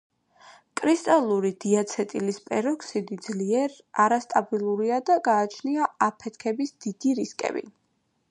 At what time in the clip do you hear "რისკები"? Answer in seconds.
7.21-7.63